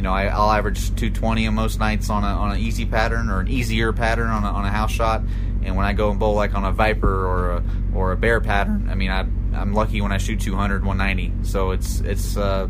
you 0.00 0.04
know, 0.04 0.14
I, 0.14 0.24
will 0.34 0.50
average 0.50 0.88
220 0.96 1.46
on 1.46 1.54
most 1.54 1.78
nights 1.78 2.08
on 2.08 2.24
a 2.24 2.28
on 2.28 2.52
an 2.52 2.58
easy 2.58 2.86
pattern 2.86 3.28
or 3.28 3.40
an 3.40 3.48
easier 3.48 3.92
pattern 3.92 4.30
on 4.30 4.44
a, 4.44 4.46
on 4.46 4.64
a 4.64 4.70
house 4.70 4.90
shot, 4.90 5.22
and 5.62 5.76
when 5.76 5.86
I 5.86 5.92
go 5.92 6.10
and 6.10 6.18
bowl 6.18 6.34
like 6.34 6.54
on 6.54 6.64
a 6.64 6.72
Viper 6.72 7.26
or 7.26 7.50
a 7.52 7.64
or 7.94 8.12
a 8.12 8.16
Bear 8.16 8.40
pattern, 8.40 8.88
I 8.90 8.94
mean, 8.94 9.10
I 9.10 9.20
I'm 9.54 9.74
lucky 9.74 10.00
when 10.00 10.12
I 10.12 10.18
shoot 10.18 10.40
200, 10.40 10.84
190. 10.84 11.48
So 11.48 11.72
it's 11.72 12.00
it's 12.00 12.36
uh, 12.36 12.68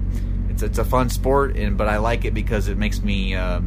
it's 0.48 0.62
it's 0.62 0.78
a 0.78 0.84
fun 0.84 1.08
sport, 1.08 1.56
and 1.56 1.76
but 1.76 1.88
I 1.88 1.98
like 1.98 2.24
it 2.24 2.34
because 2.34 2.68
it 2.68 2.76
makes 2.76 3.00
me 3.00 3.34
uh, 3.34 3.60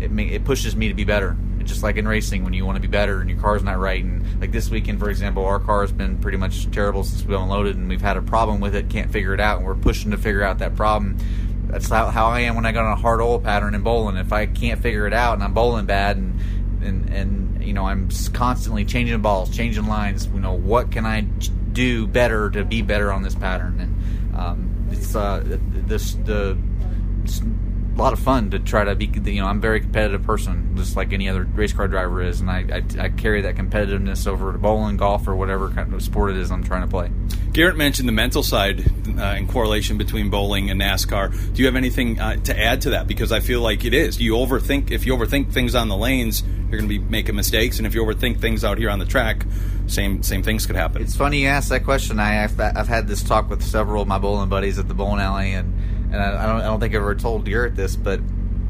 it 0.00 0.10
ma- 0.10 0.22
it 0.22 0.44
pushes 0.44 0.76
me 0.76 0.88
to 0.88 0.94
be 0.94 1.04
better. 1.04 1.36
It's 1.58 1.70
just 1.70 1.82
like 1.82 1.96
in 1.96 2.08
racing 2.08 2.42
when 2.42 2.54
you 2.54 2.66
want 2.66 2.76
to 2.76 2.80
be 2.80 2.88
better 2.88 3.20
and 3.20 3.30
your 3.30 3.38
car's 3.38 3.62
not 3.62 3.78
right. 3.78 4.02
And 4.02 4.40
like 4.40 4.50
this 4.50 4.68
weekend, 4.68 4.98
for 4.98 5.08
example, 5.10 5.44
our 5.44 5.60
car 5.60 5.82
has 5.82 5.92
been 5.92 6.18
pretty 6.18 6.38
much 6.38 6.68
terrible 6.72 7.04
since 7.04 7.24
we 7.24 7.36
unloaded, 7.36 7.76
and 7.76 7.88
we've 7.88 8.00
had 8.00 8.16
a 8.16 8.22
problem 8.22 8.60
with 8.60 8.74
it, 8.74 8.90
can't 8.90 9.12
figure 9.12 9.34
it 9.34 9.40
out, 9.40 9.58
and 9.58 9.66
we're 9.66 9.74
pushing 9.74 10.10
to 10.10 10.16
figure 10.16 10.42
out 10.42 10.58
that 10.58 10.74
problem. 10.74 11.18
That's 11.68 11.88
how, 11.88 12.08
how 12.08 12.26
I 12.26 12.40
am 12.40 12.56
when 12.56 12.66
I 12.66 12.72
got 12.72 12.84
on 12.84 12.92
a 12.92 13.00
hard 13.00 13.20
oil 13.20 13.38
pattern 13.38 13.74
in 13.74 13.82
bowling. 13.82 14.16
If 14.16 14.32
I 14.32 14.46
can't 14.46 14.82
figure 14.82 15.06
it 15.06 15.14
out 15.14 15.34
and 15.34 15.42
I'm 15.42 15.54
bowling 15.54 15.86
bad 15.86 16.16
and 16.16 16.38
and 16.82 17.08
and 17.10 17.51
you 17.64 17.72
know 17.72 17.86
I'm 17.86 18.08
constantly 18.32 18.84
changing 18.84 19.20
balls, 19.22 19.54
changing 19.54 19.86
lines. 19.86 20.26
You 20.26 20.40
know 20.40 20.54
what 20.54 20.90
can 20.90 21.06
I 21.06 21.22
do 21.22 22.06
better 22.06 22.50
to 22.50 22.64
be 22.64 22.82
better 22.82 23.12
on 23.12 23.22
this 23.22 23.34
pattern? 23.34 23.80
And 23.80 24.36
um, 24.36 24.88
it's 24.90 25.14
uh, 25.14 25.42
this 25.44 26.14
the 26.14 26.58
a 27.94 27.98
lot 27.98 28.12
of 28.12 28.18
fun 28.18 28.50
to 28.50 28.58
try 28.58 28.84
to 28.84 28.94
be. 28.94 29.06
You 29.06 29.42
know, 29.42 29.46
I'm 29.46 29.58
a 29.58 29.60
very 29.60 29.80
competitive 29.80 30.22
person, 30.22 30.76
just 30.76 30.96
like 30.96 31.12
any 31.12 31.28
other 31.28 31.44
race 31.44 31.72
car 31.72 31.88
driver 31.88 32.22
is, 32.22 32.40
and 32.40 32.50
I, 32.50 32.64
I, 32.72 33.04
I 33.04 33.08
carry 33.10 33.42
that 33.42 33.56
competitiveness 33.56 34.26
over 34.26 34.52
to 34.52 34.58
bowling, 34.58 34.96
golf, 34.96 35.28
or 35.28 35.36
whatever 35.36 35.68
kind 35.70 35.92
of 35.92 36.02
sport 36.02 36.30
it 36.30 36.36
is 36.36 36.50
I'm 36.50 36.64
trying 36.64 36.82
to 36.82 36.88
play. 36.88 37.10
Garrett 37.52 37.76
mentioned 37.76 38.08
the 38.08 38.12
mental 38.12 38.42
side 38.42 38.80
uh, 39.18 39.34
in 39.36 39.46
correlation 39.46 39.98
between 39.98 40.30
bowling 40.30 40.70
and 40.70 40.80
NASCAR. 40.80 41.52
Do 41.52 41.60
you 41.60 41.66
have 41.66 41.76
anything 41.76 42.18
uh, 42.18 42.36
to 42.36 42.58
add 42.58 42.80
to 42.82 42.90
that? 42.90 43.06
Because 43.06 43.30
I 43.30 43.40
feel 43.40 43.60
like 43.60 43.84
it 43.84 43.92
is. 43.92 44.20
You 44.20 44.32
overthink. 44.32 44.90
If 44.90 45.04
you 45.04 45.14
overthink 45.14 45.52
things 45.52 45.74
on 45.74 45.88
the 45.88 45.96
lanes, 45.96 46.42
you're 46.42 46.80
going 46.80 46.88
to 46.88 46.98
be 46.98 46.98
making 46.98 47.36
mistakes, 47.36 47.76
and 47.76 47.86
if 47.86 47.94
you 47.94 48.02
overthink 48.02 48.40
things 48.40 48.64
out 48.64 48.78
here 48.78 48.88
on 48.88 48.98
the 48.98 49.04
track, 49.04 49.44
same 49.86 50.22
same 50.22 50.42
things 50.42 50.64
could 50.64 50.76
happen. 50.76 51.02
It's 51.02 51.16
funny 51.16 51.42
you 51.42 51.48
ask 51.48 51.68
that 51.68 51.84
question. 51.84 52.18
I 52.18 52.44
I've, 52.44 52.58
I've 52.58 52.88
had 52.88 53.06
this 53.06 53.22
talk 53.22 53.50
with 53.50 53.62
several 53.62 54.00
of 54.00 54.08
my 54.08 54.18
bowling 54.18 54.48
buddies 54.48 54.78
at 54.78 54.88
the 54.88 54.94
bowling 54.94 55.20
alley, 55.20 55.52
and 55.52 55.74
and 56.12 56.22
I, 56.22 56.44
I, 56.44 56.46
don't, 56.46 56.60
I 56.60 56.64
don't 56.64 56.80
think 56.80 56.94
I've 56.94 57.00
ever 57.00 57.14
told 57.14 57.44
Garrett 57.44 57.74
this, 57.74 57.96
but 57.96 58.20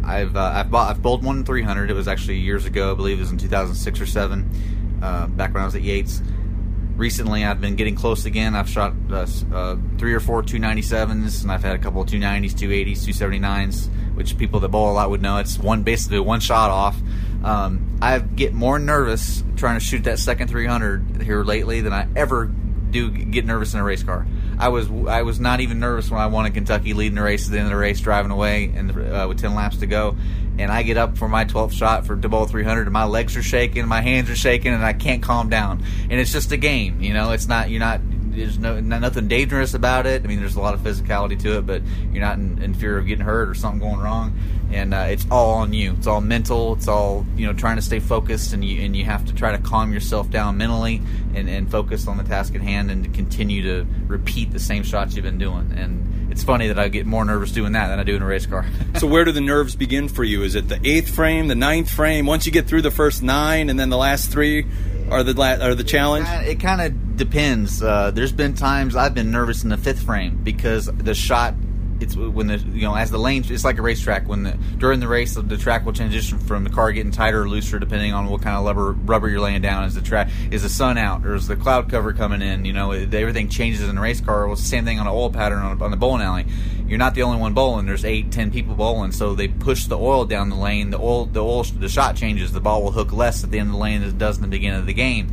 I've 0.04 0.36
uh, 0.36 0.52
I've 0.54 0.70
bought 0.70 0.90
I've 0.90 1.02
bowled 1.02 1.24
one 1.24 1.44
300. 1.44 1.90
It 1.90 1.94
was 1.94 2.08
actually 2.08 2.38
years 2.38 2.66
ago. 2.66 2.92
I 2.92 2.94
believe 2.94 3.18
it 3.18 3.22
was 3.22 3.30
in 3.30 3.38
2006 3.38 4.00
or 4.00 4.06
seven, 4.06 4.98
uh, 5.02 5.26
back 5.26 5.52
when 5.54 5.62
I 5.62 5.66
was 5.66 5.74
at 5.74 5.82
Yates. 5.82 6.22
Recently, 6.96 7.44
I've 7.44 7.60
been 7.60 7.74
getting 7.74 7.94
close 7.94 8.26
again. 8.26 8.54
I've 8.54 8.68
shot 8.68 8.92
uh, 9.10 9.26
uh 9.52 9.76
three 9.98 10.14
or 10.14 10.20
four 10.20 10.42
297s, 10.42 11.42
and 11.42 11.50
I've 11.50 11.62
had 11.62 11.74
a 11.74 11.78
couple 11.78 12.02
of 12.02 12.08
290s, 12.08 12.52
280s, 12.52 12.98
279s, 12.98 14.14
which 14.14 14.36
people 14.36 14.60
that 14.60 14.68
bowl 14.68 14.90
a 14.90 14.92
lot 14.92 15.10
would 15.10 15.22
know. 15.22 15.38
It's 15.38 15.58
one 15.58 15.82
basically 15.82 16.20
one 16.20 16.40
shot 16.40 16.70
off. 16.70 16.96
Um, 17.42 17.98
I 18.00 18.18
get 18.18 18.52
more 18.52 18.78
nervous 18.78 19.42
trying 19.56 19.78
to 19.78 19.84
shoot 19.84 20.04
that 20.04 20.18
second 20.18 20.48
300 20.48 21.22
here 21.22 21.42
lately 21.42 21.80
than 21.80 21.92
I 21.92 22.06
ever 22.14 22.46
do 22.46 23.10
get 23.10 23.44
nervous 23.44 23.74
in 23.74 23.80
a 23.80 23.84
race 23.84 24.02
car. 24.02 24.26
I 24.62 24.68
was 24.68 24.88
I 25.08 25.22
was 25.22 25.40
not 25.40 25.58
even 25.58 25.80
nervous 25.80 26.08
when 26.08 26.20
I 26.20 26.28
won 26.28 26.46
in 26.46 26.52
Kentucky, 26.52 26.94
leading 26.94 27.16
the 27.16 27.22
race 27.22 27.46
at 27.46 27.50
the 27.50 27.58
end 27.58 27.66
of 27.66 27.72
the 27.72 27.76
race, 27.76 27.98
driving 27.98 28.30
away, 28.30 28.72
and 28.76 28.92
uh, 28.92 29.26
with 29.28 29.40
ten 29.40 29.56
laps 29.56 29.78
to 29.78 29.88
go. 29.88 30.16
And 30.56 30.70
I 30.70 30.84
get 30.84 30.96
up 30.96 31.18
for 31.18 31.28
my 31.28 31.44
12th 31.46 31.72
shot 31.72 32.06
for 32.06 32.14
double 32.14 32.46
300, 32.46 32.82
and 32.82 32.92
my 32.92 33.06
legs 33.06 33.36
are 33.36 33.42
shaking, 33.42 33.88
my 33.88 34.02
hands 34.02 34.30
are 34.30 34.36
shaking, 34.36 34.72
and 34.72 34.84
I 34.84 34.92
can't 34.92 35.20
calm 35.20 35.48
down. 35.48 35.82
And 36.08 36.20
it's 36.20 36.30
just 36.30 36.52
a 36.52 36.56
game, 36.56 37.00
you 37.00 37.12
know. 37.12 37.32
It's 37.32 37.48
not 37.48 37.70
you're 37.70 37.80
not 37.80 38.00
there's 38.32 38.58
no 38.58 38.80
nothing 38.80 39.28
dangerous 39.28 39.74
about 39.74 40.06
it. 40.06 40.24
I 40.24 40.26
mean, 40.26 40.40
there's 40.40 40.56
a 40.56 40.60
lot 40.60 40.74
of 40.74 40.80
physicality 40.80 41.38
to 41.40 41.58
it, 41.58 41.66
but 41.66 41.82
you're 42.12 42.22
not 42.22 42.38
in, 42.38 42.62
in 42.62 42.74
fear 42.74 42.98
of 42.98 43.06
getting 43.06 43.24
hurt 43.24 43.48
or 43.48 43.54
something 43.54 43.80
going 43.80 44.00
wrong. 44.00 44.38
And 44.72 44.94
uh, 44.94 45.06
it's 45.10 45.26
all 45.30 45.50
on 45.56 45.72
you. 45.72 45.92
It's 45.92 46.06
all 46.06 46.20
mental. 46.20 46.74
It's 46.74 46.88
all 46.88 47.26
you 47.36 47.46
know, 47.46 47.52
trying 47.52 47.76
to 47.76 47.82
stay 47.82 48.00
focused, 48.00 48.52
and 48.52 48.64
you 48.64 48.82
and 48.82 48.96
you 48.96 49.04
have 49.04 49.26
to 49.26 49.34
try 49.34 49.52
to 49.52 49.58
calm 49.58 49.92
yourself 49.92 50.30
down 50.30 50.56
mentally 50.56 51.02
and, 51.34 51.48
and 51.48 51.70
focus 51.70 52.08
on 52.08 52.16
the 52.16 52.24
task 52.24 52.54
at 52.54 52.62
hand, 52.62 52.90
and 52.90 53.04
to 53.04 53.10
continue 53.10 53.62
to 53.62 53.86
repeat 54.06 54.50
the 54.50 54.60
same 54.60 54.82
shots 54.82 55.14
you've 55.14 55.24
been 55.24 55.38
doing. 55.38 55.72
And 55.76 56.30
it's 56.32 56.42
funny 56.42 56.68
that 56.68 56.78
I 56.78 56.88
get 56.88 57.04
more 57.04 57.24
nervous 57.26 57.52
doing 57.52 57.72
that 57.72 57.88
than 57.88 57.98
I 57.98 58.04
do 58.04 58.16
in 58.16 58.22
a 58.22 58.26
race 58.26 58.46
car. 58.46 58.64
so 58.98 59.06
where 59.06 59.24
do 59.24 59.32
the 59.32 59.42
nerves 59.42 59.76
begin 59.76 60.08
for 60.08 60.24
you? 60.24 60.42
Is 60.42 60.54
it 60.54 60.68
the 60.68 60.80
eighth 60.82 61.14
frame, 61.14 61.48
the 61.48 61.54
ninth 61.54 61.90
frame? 61.90 62.24
Once 62.24 62.46
you 62.46 62.52
get 62.52 62.66
through 62.66 62.82
the 62.82 62.90
first 62.90 63.22
nine, 63.22 63.68
and 63.68 63.78
then 63.78 63.90
the 63.90 63.98
last 63.98 64.30
three 64.30 64.66
are 65.10 65.22
the 65.22 65.38
are 65.42 65.74
the 65.74 65.84
challenge? 65.84 66.26
It 66.48 66.58
kind 66.60 66.80
of 66.80 67.01
depends. 67.16 67.82
Uh, 67.82 68.10
there's 68.10 68.32
been 68.32 68.54
times 68.54 68.96
I've 68.96 69.14
been 69.14 69.30
nervous 69.30 69.62
in 69.64 69.70
the 69.70 69.76
fifth 69.76 70.02
frame 70.02 70.40
because 70.42 70.86
the 70.86 71.14
shot 71.14 71.54
it's 72.02 72.16
when 72.16 72.48
the 72.48 72.58
you 72.58 72.82
know 72.82 72.94
as 72.94 73.10
the 73.10 73.18
lane 73.18 73.44
it's 73.48 73.64
like 73.64 73.78
a 73.78 73.82
racetrack. 73.82 74.28
When 74.28 74.42
the 74.42 74.52
during 74.78 75.00
the 75.00 75.08
race 75.08 75.34
the 75.34 75.56
track 75.56 75.86
will 75.86 75.92
transition 75.92 76.38
from 76.38 76.64
the 76.64 76.70
car 76.70 76.92
getting 76.92 77.12
tighter 77.12 77.42
or 77.42 77.48
looser 77.48 77.78
depending 77.78 78.12
on 78.12 78.26
what 78.26 78.42
kind 78.42 78.56
of 78.56 78.64
rubber 78.64 78.92
rubber 78.92 79.28
you're 79.28 79.40
laying 79.40 79.62
down. 79.62 79.84
Is 79.84 79.94
the 79.94 80.02
track 80.02 80.28
is 80.50 80.62
the 80.62 80.68
sun 80.68 80.98
out 80.98 81.24
or 81.24 81.34
is 81.34 81.46
the 81.46 81.56
cloud 81.56 81.88
cover 81.88 82.12
coming 82.12 82.42
in? 82.42 82.64
You 82.64 82.72
know 82.72 82.90
everything 82.90 83.48
changes 83.48 83.88
in 83.88 83.96
a 83.96 84.00
race 84.00 84.20
car. 84.20 84.46
Well 84.46 84.56
same 84.56 84.84
thing 84.84 84.98
on 84.98 85.06
an 85.06 85.12
oil 85.12 85.30
pattern 85.30 85.60
on, 85.60 85.80
on 85.80 85.90
the 85.90 85.96
bowling 85.96 86.22
alley. 86.22 86.46
You're 86.86 86.98
not 86.98 87.14
the 87.14 87.22
only 87.22 87.38
one 87.38 87.54
bowling. 87.54 87.86
There's 87.86 88.04
eight 88.04 88.32
ten 88.32 88.50
people 88.50 88.74
bowling. 88.74 89.12
So 89.12 89.34
they 89.34 89.48
push 89.48 89.86
the 89.86 89.98
oil 89.98 90.24
down 90.24 90.50
the 90.50 90.56
lane. 90.56 90.90
The 90.90 90.98
oil 90.98 91.26
the 91.26 91.42
oil 91.42 91.62
the 91.62 91.88
shot 91.88 92.16
changes. 92.16 92.52
The 92.52 92.60
ball 92.60 92.82
will 92.82 92.92
hook 92.92 93.12
less 93.12 93.44
at 93.44 93.50
the 93.50 93.58
end 93.58 93.68
of 93.68 93.74
the 93.74 93.78
lane 93.78 94.00
than 94.00 94.10
it 94.10 94.18
does 94.18 94.36
in 94.36 94.42
the 94.42 94.48
beginning 94.48 94.80
of 94.80 94.86
the 94.86 94.94
game 94.94 95.30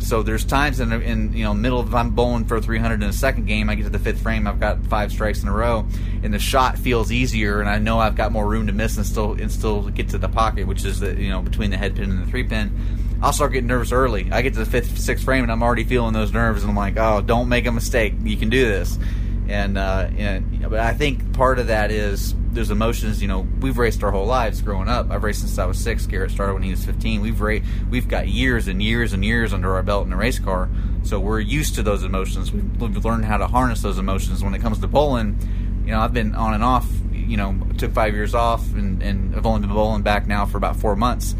so 0.00 0.22
there's 0.22 0.44
times 0.44 0.80
in, 0.80 0.92
in 0.92 1.32
you 1.32 1.44
know 1.44 1.54
middle 1.54 1.80
of 1.80 1.94
I'm 1.94 2.10
bowling 2.10 2.44
for 2.44 2.60
300 2.60 3.02
in 3.02 3.08
a 3.08 3.12
second 3.12 3.46
game, 3.46 3.70
I 3.70 3.74
get 3.74 3.84
to 3.84 3.90
the 3.90 3.98
fifth 3.98 4.22
frame, 4.22 4.46
I've 4.46 4.60
got 4.60 4.84
five 4.86 5.12
strikes 5.12 5.42
in 5.42 5.48
a 5.48 5.52
row, 5.52 5.86
and 6.22 6.32
the 6.32 6.38
shot 6.38 6.78
feels 6.78 7.12
easier, 7.12 7.60
and 7.60 7.68
I 7.68 7.78
know 7.78 7.98
I've 7.98 8.16
got 8.16 8.32
more 8.32 8.46
room 8.46 8.66
to 8.66 8.72
miss 8.72 8.96
and 8.96 9.06
still 9.06 9.32
and 9.32 9.50
still 9.50 9.88
get 9.90 10.08
to 10.10 10.18
the 10.18 10.28
pocket, 10.28 10.66
which 10.66 10.84
is 10.84 11.00
the 11.00 11.14
you 11.14 11.28
know 11.28 11.42
between 11.42 11.70
the 11.70 11.76
head 11.76 11.96
pin 11.96 12.10
and 12.10 12.22
the 12.22 12.30
three 12.30 12.44
pin. 12.44 12.98
I'll 13.22 13.34
start 13.34 13.52
getting 13.52 13.68
nervous 13.68 13.92
early. 13.92 14.32
I 14.32 14.40
get 14.40 14.54
to 14.54 14.60
the 14.60 14.70
fifth, 14.70 14.98
sixth 14.98 15.24
frame, 15.24 15.42
and 15.42 15.52
I'm 15.52 15.62
already 15.62 15.84
feeling 15.84 16.14
those 16.14 16.32
nerves, 16.32 16.62
and 16.62 16.70
I'm 16.70 16.76
like, 16.76 16.96
oh, 16.96 17.20
don't 17.20 17.50
make 17.50 17.66
a 17.66 17.72
mistake. 17.72 18.14
You 18.22 18.36
can 18.36 18.48
do 18.48 18.64
this. 18.64 18.98
And 19.50 19.76
uh, 19.76 20.08
and 20.16 20.62
but 20.62 20.78
I 20.78 20.94
think 20.94 21.32
part 21.32 21.58
of 21.58 21.66
that 21.66 21.90
is 21.90 22.36
there's 22.52 22.70
emotions. 22.70 23.20
You 23.20 23.26
know, 23.26 23.40
we've 23.60 23.78
raced 23.78 24.04
our 24.04 24.12
whole 24.12 24.26
lives 24.26 24.62
growing 24.62 24.88
up. 24.88 25.10
I've 25.10 25.24
raced 25.24 25.40
since 25.40 25.58
I 25.58 25.66
was 25.66 25.76
six. 25.76 26.06
Garrett 26.06 26.30
started 26.30 26.54
when 26.54 26.62
he 26.62 26.70
was 26.70 26.84
15. 26.84 27.20
We've 27.20 27.40
ra- 27.40 27.58
we've 27.90 28.06
got 28.06 28.28
years 28.28 28.68
and 28.68 28.80
years 28.80 29.12
and 29.12 29.24
years 29.24 29.52
under 29.52 29.74
our 29.74 29.82
belt 29.82 30.06
in 30.06 30.12
a 30.12 30.16
race 30.16 30.38
car, 30.38 30.68
so 31.02 31.18
we're 31.18 31.40
used 31.40 31.74
to 31.74 31.82
those 31.82 32.04
emotions. 32.04 32.52
We've, 32.52 33.04
learned 33.04 33.24
how 33.24 33.38
to 33.38 33.48
harness 33.48 33.82
those 33.82 33.98
emotions. 33.98 34.44
When 34.44 34.54
it 34.54 34.60
comes 34.60 34.78
to 34.78 34.86
bowling, 34.86 35.36
you 35.84 35.90
know, 35.90 36.00
I've 36.00 36.14
been 36.14 36.36
on 36.36 36.54
and 36.54 36.62
off. 36.62 36.86
You 37.12 37.36
know, 37.36 37.58
took 37.76 37.92
five 37.92 38.14
years 38.14 38.36
off, 38.36 38.72
and, 38.74 39.02
and 39.02 39.34
I've 39.34 39.46
only 39.46 39.60
been 39.60 39.74
bowling 39.74 40.02
back 40.02 40.28
now 40.28 40.46
for 40.46 40.58
about 40.58 40.76
four 40.76 40.94
months 40.94 41.34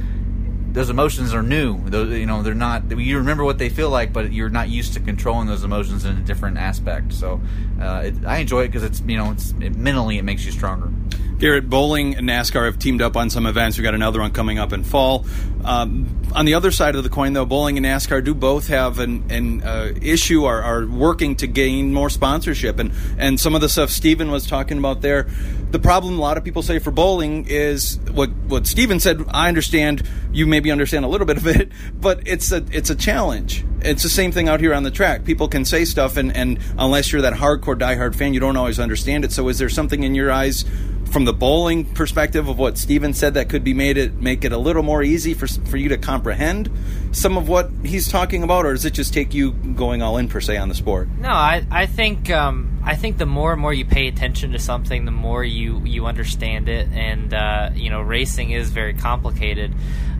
those 0.72 0.90
emotions 0.90 1.34
are 1.34 1.42
new. 1.42 1.80
Those, 1.88 2.16
you 2.16 2.26
know, 2.26 2.42
they're 2.42 2.54
not. 2.54 2.90
You 2.90 3.18
remember 3.18 3.44
what 3.44 3.58
they 3.58 3.68
feel 3.68 3.90
like, 3.90 4.12
but 4.12 4.32
you're 4.32 4.50
not 4.50 4.68
used 4.68 4.94
to 4.94 5.00
controlling 5.00 5.46
those 5.46 5.64
emotions 5.64 6.04
in 6.04 6.16
a 6.16 6.20
different 6.20 6.58
aspect. 6.58 7.12
So, 7.12 7.40
uh, 7.80 8.02
it, 8.06 8.14
I 8.24 8.38
enjoy 8.38 8.64
it 8.64 8.68
because 8.68 8.84
it's 8.84 9.00
you 9.00 9.16
know, 9.16 9.32
it's 9.32 9.52
it, 9.60 9.74
mentally 9.74 10.18
it 10.18 10.22
makes 10.22 10.44
you 10.44 10.52
stronger. 10.52 10.92
Garrett 11.40 11.70
Bowling 11.70 12.16
and 12.16 12.28
NASCAR 12.28 12.66
have 12.66 12.78
teamed 12.78 13.00
up 13.00 13.16
on 13.16 13.30
some 13.30 13.46
events. 13.46 13.78
We've 13.78 13.82
got 13.82 13.94
another 13.94 14.20
one 14.20 14.30
coming 14.30 14.58
up 14.58 14.74
in 14.74 14.84
fall. 14.84 15.24
Um, 15.64 16.20
on 16.34 16.44
the 16.44 16.52
other 16.52 16.70
side 16.70 16.96
of 16.96 17.02
the 17.02 17.08
coin, 17.08 17.32
though, 17.32 17.46
Bowling 17.46 17.78
and 17.78 17.86
NASCAR 17.86 18.22
do 18.22 18.34
both 18.34 18.68
have 18.68 18.98
an, 18.98 19.24
an 19.30 19.62
uh, 19.62 19.94
issue, 20.02 20.44
are, 20.44 20.62
are 20.62 20.86
working 20.86 21.36
to 21.36 21.46
gain 21.46 21.94
more 21.94 22.10
sponsorship. 22.10 22.78
And, 22.78 22.92
and 23.16 23.40
some 23.40 23.54
of 23.54 23.62
the 23.62 23.70
stuff 23.70 23.88
Stephen 23.88 24.30
was 24.30 24.46
talking 24.46 24.76
about 24.76 25.00
there, 25.00 25.28
the 25.70 25.78
problem 25.78 26.18
a 26.18 26.20
lot 26.20 26.36
of 26.36 26.44
people 26.44 26.62
say 26.62 26.78
for 26.78 26.90
bowling 26.90 27.46
is 27.48 27.98
what, 28.12 28.28
what 28.46 28.66
Stephen 28.66 29.00
said. 29.00 29.24
I 29.30 29.48
understand, 29.48 30.06
you 30.32 30.46
maybe 30.46 30.70
understand 30.70 31.06
a 31.06 31.08
little 31.08 31.26
bit 31.26 31.38
of 31.38 31.46
it, 31.46 31.72
but 31.94 32.28
it's 32.28 32.52
a, 32.52 32.62
it's 32.70 32.90
a 32.90 32.94
challenge. 32.94 33.64
It's 33.80 34.02
the 34.02 34.10
same 34.10 34.30
thing 34.30 34.50
out 34.50 34.60
here 34.60 34.74
on 34.74 34.82
the 34.82 34.90
track. 34.90 35.24
People 35.24 35.48
can 35.48 35.64
say 35.64 35.86
stuff, 35.86 36.18
and, 36.18 36.36
and 36.36 36.58
unless 36.76 37.12
you're 37.12 37.22
that 37.22 37.32
hardcore, 37.32 37.78
diehard 37.78 38.14
fan, 38.14 38.34
you 38.34 38.40
don't 38.40 38.58
always 38.58 38.78
understand 38.78 39.24
it. 39.24 39.32
So, 39.32 39.48
is 39.48 39.58
there 39.58 39.70
something 39.70 40.02
in 40.02 40.14
your 40.14 40.30
eyes 40.30 40.66
from 41.10 41.24
the 41.24 41.32
bowling 41.32 41.84
perspective 41.84 42.48
of 42.48 42.58
what 42.58 42.78
Stephen 42.78 43.12
said 43.12 43.34
that 43.34 43.48
could 43.48 43.64
be 43.64 43.74
made 43.74 43.98
it 43.98 44.14
make 44.14 44.44
it 44.44 44.52
a 44.52 44.58
little 44.58 44.82
more 44.82 45.02
easy 45.02 45.34
for 45.34 45.46
for 45.46 45.76
you 45.76 45.88
to 45.88 45.98
comprehend 45.98 46.70
some 47.12 47.36
of 47.36 47.48
what 47.48 47.70
he's 47.84 48.08
talking 48.08 48.42
about, 48.42 48.64
or 48.64 48.72
does 48.72 48.84
it 48.84 48.94
just 48.94 49.12
take 49.12 49.34
you 49.34 49.52
going 49.52 50.02
all 50.02 50.16
in 50.16 50.28
per 50.28 50.40
se 50.40 50.56
on 50.56 50.68
the 50.68 50.74
sport? 50.74 51.08
No, 51.18 51.28
I 51.28 51.64
I 51.70 51.86
think 51.86 52.30
um, 52.30 52.80
I 52.84 52.96
think 52.96 53.18
the 53.18 53.26
more 53.26 53.52
and 53.52 53.60
more 53.60 53.74
you 53.74 53.84
pay 53.84 54.08
attention 54.08 54.52
to 54.52 54.58
something, 54.58 55.04
the 55.04 55.10
more 55.10 55.44
you 55.44 55.82
you 55.84 56.06
understand 56.06 56.68
it, 56.68 56.88
and 56.92 57.34
uh, 57.34 57.70
you 57.74 57.90
know 57.90 58.00
racing 58.00 58.52
is 58.52 58.70
very 58.70 58.94
complicated. 58.94 59.74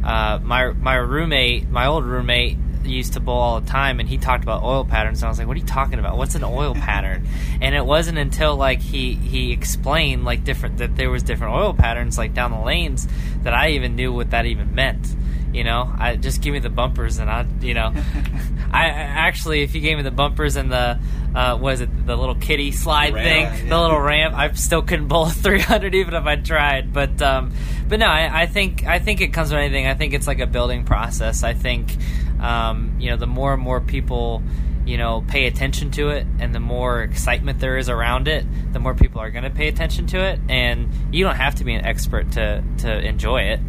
Uh, 0.05 0.41
my 0.43 0.73
my 0.73 0.97
roommate, 0.97 1.69
my 1.69 1.87
old 1.87 2.05
roommate, 2.05 2.59
used 2.85 3.15
to 3.15 3.21
bowl 3.21 3.39
all 3.39 3.61
the 3.61 3.69
time, 3.69 4.01
and 4.01 4.09
he 4.09 4.19
talked 4.19 4.43
about 4.43 4.63
oil 4.63 4.85
patterns. 4.85 5.23
And 5.23 5.27
I 5.27 5.29
was 5.31 5.39
like, 5.39 5.49
"What 5.49 5.57
are 5.57 5.61
you 5.61 5.67
talking 5.67 5.99
about? 5.99 6.17
What's 6.17 6.35
an 6.35 6.45
oil 6.45 6.75
pattern?" 6.75 7.27
And 7.61 7.75
it 7.75 7.85
wasn't 7.85 8.17
until 8.17 8.57
like 8.57 8.81
he 8.81 9.15
he 9.15 9.53
explained 9.53 10.25
like 10.25 10.45
different 10.45 10.79
that 10.79 10.97
there 10.97 11.11
was 11.11 11.23
different 11.23 11.55
oil 11.55 11.75
patterns 11.75 12.17
like 12.17 12.33
down 12.33 12.53
the 12.53 12.61
lanes 12.61 13.07
that 13.43 13.53
I 13.53 13.71
even 13.73 13.97
knew 13.97 14.13
what 14.13 14.31
that 14.31 14.47
even 14.47 14.75
meant. 14.75 15.07
You 15.53 15.65
know, 15.65 15.93
I 15.99 16.17
just 16.17 16.41
give 16.41 16.53
me 16.53 16.61
the 16.61 16.71
bumpers 16.71 17.19
and 17.19 17.29
I, 17.29 17.45
you 17.61 17.75
know, 17.75 17.93
I, 18.73 18.87
I 18.87 18.89
actually 18.89 19.63
if 19.63 19.75
you 19.75 19.81
gave 19.81 19.97
me 19.97 20.03
the 20.05 20.11
bumpers 20.11 20.57
and 20.57 20.71
the 20.71 20.99
uh, 21.35 21.57
was 21.61 21.81
it 21.81 22.07
the 22.07 22.17
little 22.17 22.35
kitty 22.35 22.73
slide 22.73 23.15
ramp, 23.15 23.25
thing, 23.25 23.65
yeah. 23.65 23.71
the 23.71 23.81
little 23.81 24.01
ramp, 24.01 24.35
I 24.35 24.53
still 24.53 24.83
couldn't 24.83 25.09
bowl 25.09 25.27
300 25.29 25.95
even 25.95 26.15
if 26.15 26.25
I 26.25 26.37
tried. 26.37 26.93
But 26.93 27.21
um, 27.23 27.53
but 27.89 27.99
no, 27.99 28.07
I, 28.07 28.43
I 28.43 28.47
think 28.47 28.85
I 28.85 28.99
think 28.99 29.21
it 29.21 29.33
comes 29.33 29.51
with 29.51 29.59
anything. 29.59 29.87
I 29.87 29.95
think 29.95 30.15
it's 30.15 30.27
like 30.27 30.41
a 30.41 30.47
building 30.47 30.85
process. 30.85 31.43
I 31.43 31.55
think 31.55 31.97
um, 32.41 32.97
you 32.99 33.11
know, 33.11 33.17
the 33.17 33.27
more 33.27 33.53
and 33.53 33.63
more 33.63 33.81
people, 33.81 34.43
you 34.85 34.97
know, 34.97 35.23
pay 35.29 35.47
attention 35.47 35.91
to 35.93 36.09
it, 36.11 36.27
and 36.39 36.55
the 36.55 36.61
more 36.61 37.03
excitement 37.03 37.61
there 37.61 37.77
is 37.77 37.89
around 37.89 38.29
it, 38.29 38.45
the 38.73 38.81
more 38.81 38.95
people 38.95 39.21
are 39.21 39.31
going 39.31 39.45
to 39.45 39.51
pay 39.51 39.69
attention 39.69 40.07
to 40.09 40.19
it. 40.25 40.41
And 40.49 40.91
you 41.13 41.25
don't 41.25 41.37
have 41.37 41.57
to 41.57 41.65
be 41.65 41.75
an 41.75 41.85
expert 41.85 42.33
to 42.33 42.65
to 42.79 42.99
enjoy 43.07 43.43
it. 43.43 43.61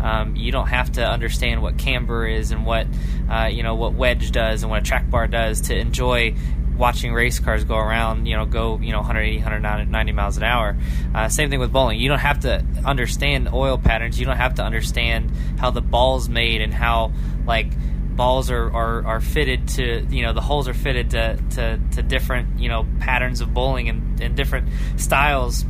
Um, 0.00 0.36
you 0.36 0.52
don't 0.52 0.66
have 0.66 0.92
to 0.92 1.06
understand 1.06 1.62
what 1.62 1.78
camber 1.78 2.26
is 2.26 2.50
and 2.50 2.66
what 2.66 2.86
uh, 3.30 3.46
you 3.46 3.62
know 3.62 3.74
what 3.74 3.94
wedge 3.94 4.30
does 4.32 4.62
and 4.62 4.70
what 4.70 4.82
a 4.82 4.84
track 4.84 5.08
bar 5.08 5.26
does 5.26 5.62
to 5.62 5.76
enjoy 5.76 6.34
watching 6.76 7.12
race 7.12 7.38
cars 7.38 7.64
go 7.64 7.76
around, 7.76 8.26
you 8.26 8.36
know, 8.36 8.46
go, 8.46 8.78
you 8.78 8.92
know, 8.92 8.98
180, 8.98 9.38
190 9.38 10.12
miles 10.12 10.36
an 10.36 10.42
hour. 10.42 10.76
Uh, 11.14 11.28
same 11.28 11.50
thing 11.50 11.60
with 11.60 11.72
bowling. 11.72 11.98
You 11.98 12.08
don't 12.08 12.18
have 12.18 12.40
to 12.40 12.64
understand 12.84 13.48
oil 13.52 13.78
patterns. 13.78 14.18
You 14.18 14.26
don't 14.26 14.36
have 14.36 14.54
to 14.56 14.62
understand 14.62 15.32
how 15.58 15.70
the 15.70 15.82
ball's 15.82 16.28
made 16.28 16.60
and 16.60 16.72
how, 16.72 17.12
like, 17.46 17.68
balls 18.16 18.50
are, 18.50 18.72
are, 18.74 19.06
are 19.06 19.20
fitted 19.20 19.68
to 19.68 20.06
you 20.08 20.22
know 20.22 20.32
the 20.32 20.40
holes 20.40 20.68
are 20.68 20.74
fitted 20.74 21.10
to, 21.10 21.36
to, 21.50 21.78
to 21.92 22.02
different 22.02 22.58
you 22.58 22.68
know 22.68 22.86
patterns 22.98 23.42
of 23.42 23.52
bowling 23.52 23.90
and, 23.90 24.20
and 24.22 24.34
different 24.34 24.68
styles 24.96 25.66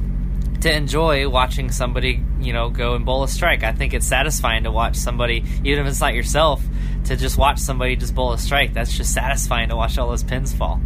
to 0.60 0.72
enjoy 0.72 1.28
watching 1.28 1.70
somebody 1.70 2.22
you 2.40 2.52
know 2.52 2.70
go 2.70 2.94
and 2.94 3.04
bowl 3.04 3.24
a 3.24 3.28
strike. 3.28 3.62
I 3.62 3.72
think 3.72 3.94
it's 3.94 4.06
satisfying 4.06 4.64
to 4.64 4.70
watch 4.70 4.96
somebody 4.96 5.44
even 5.64 5.84
if 5.84 5.90
it's 5.90 6.00
not 6.00 6.14
yourself 6.14 6.64
to 7.04 7.16
just 7.16 7.36
watch 7.36 7.58
somebody 7.58 7.96
just 7.96 8.14
bowl 8.14 8.32
a 8.32 8.38
strike. 8.38 8.72
That's 8.72 8.96
just 8.96 9.12
satisfying 9.12 9.68
to 9.68 9.76
watch 9.76 9.98
all 9.98 10.08
those 10.08 10.22
pins 10.24 10.52
fall. 10.52 10.80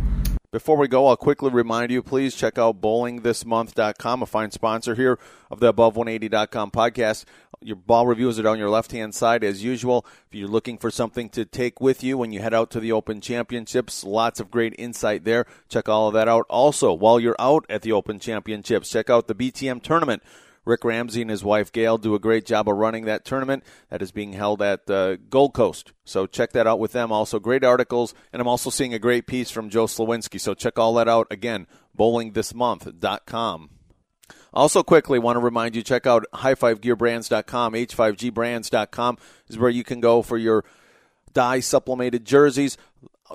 Before 0.52 0.76
we 0.76 0.88
go, 0.88 1.07
I'll 1.07 1.16
quickly 1.16 1.49
remind 1.49 1.92
you 1.92 2.02
please 2.02 2.35
check 2.35 2.59
out 2.59 2.80
bowlingthismonth.com, 2.80 4.23
a 4.23 4.26
fine 4.26 4.50
sponsor 4.50 4.97
here 4.97 5.16
of 5.49 5.61
the 5.61 5.73
Above180.com 5.73 6.73
podcast. 6.73 7.25
Your 7.61 7.76
ball 7.76 8.04
reviews 8.09 8.37
are 8.37 8.42
down 8.42 8.59
your 8.59 8.69
left 8.69 8.90
hand 8.90 9.14
side 9.14 9.45
as 9.45 9.62
usual. 9.62 10.04
If 10.26 10.35
you're 10.35 10.49
looking 10.49 10.76
for 10.76 10.90
something 10.90 11.28
to 11.30 11.45
take 11.45 11.80
with 11.80 12.02
you 12.02 12.19
when 12.19 12.33
you 12.33 12.40
head 12.40 12.52
out 12.52 12.73
to 12.73 12.80
the 12.80 12.90
Open 12.90 13.21
Championships, 13.21 14.02
lots 14.02 14.40
of 14.40 14.50
great 14.50 14.75
insight 14.76 15.23
there. 15.23 15.47
Check 15.69 15.88
all 15.88 16.09
of 16.09 16.14
that 16.14 16.26
out. 16.26 16.47
Also, 16.50 16.92
while 16.92 17.21
you're 17.21 17.37
out 17.38 17.64
at 17.71 17.83
the 17.83 17.92
Open 17.92 18.19
Championships, 18.19 18.90
check 18.90 19.09
out 19.09 19.28
the 19.28 19.37
BTM 19.37 19.85
tournament 19.85 20.21
Rick 20.64 20.85
Ramsey 20.85 21.23
and 21.23 21.31
his 21.31 21.43
wife 21.43 21.73
Gail 21.73 21.99
do 21.99 22.14
a 22.14 22.19
great 22.19 22.45
job 22.45 22.69
of 22.69 22.76
running 22.76 23.05
that 23.07 23.25
tournament 23.25 23.64
that 23.88 24.02
is 24.02 24.12
being 24.12 24.35
held 24.35 24.61
at 24.61 24.88
uh, 24.90 25.17
Gold 25.17 25.55
Coast. 25.55 25.93
So 26.05 26.26
check 26.26 26.52
that 26.52 26.67
out 26.67 26.79
with 26.79 26.93
them. 26.93 27.11
Also, 27.11 27.38
great 27.38 27.64
articles, 27.64 28.14
and 28.33 28.40
I'm 28.40 28.49
also 28.49 28.71
seeing 28.71 28.95
a 28.95 28.99
great 28.99 29.26
piece 29.26 29.50
from 29.50 29.71
Joe 29.71 29.87
Slowinski. 29.87 30.40
So 30.40 30.55
check 30.55 30.79
all 30.79 30.95
that 30.95 31.09
out 31.09 31.26
again. 31.31 31.67
BowlingThisMonth.com. 31.99 33.71
Also, 34.52 34.83
quickly 34.83 35.19
want 35.19 35.37
to 35.37 35.40
remind 35.40 35.76
you 35.76 35.83
check 35.83 36.07
out 36.07 36.25
high5gearbrands.com. 36.35 37.73
H5gbrands.com 37.73 39.19
is 39.49 39.59
where 39.59 39.71
you 39.71 39.85
can 39.85 40.00
go 40.00 40.23
for 40.23 40.37
your 40.37 40.64
dye 41.33 41.61
sublimated 41.61 42.25
jerseys 42.25 42.76